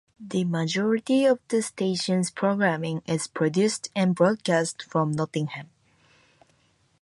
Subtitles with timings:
[0.19, 5.69] The majority of the station's programming is produced and broadcast from Nottingham.